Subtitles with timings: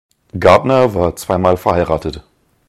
[0.39, 2.23] Gardner war zweimal verheiratet.